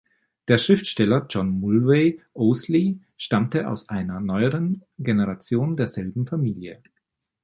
[0.47, 6.81] Der Schriftsteller John Mulvey Ousley stammte aus einer neueren Generation derselben Familie.